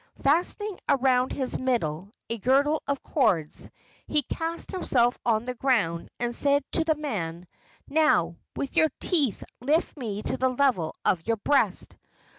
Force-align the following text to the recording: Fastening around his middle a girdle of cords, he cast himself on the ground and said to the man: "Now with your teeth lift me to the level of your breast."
Fastening 0.23 0.79
around 0.89 1.31
his 1.31 1.59
middle 1.59 2.11
a 2.27 2.39
girdle 2.39 2.81
of 2.87 3.03
cords, 3.03 3.69
he 4.07 4.23
cast 4.23 4.71
himself 4.71 5.19
on 5.23 5.45
the 5.45 5.53
ground 5.53 6.09
and 6.19 6.33
said 6.33 6.63
to 6.71 6.83
the 6.83 6.95
man: 6.95 7.45
"Now 7.87 8.37
with 8.55 8.75
your 8.75 8.89
teeth 8.99 9.43
lift 9.59 9.95
me 9.95 10.23
to 10.23 10.37
the 10.37 10.49
level 10.49 10.95
of 11.05 11.27
your 11.27 11.37
breast." 11.37 11.97